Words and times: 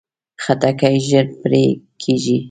خټکی 0.43 0.95
ژر 1.07 1.25
پرې 1.41 1.63
کېږي. 2.01 2.37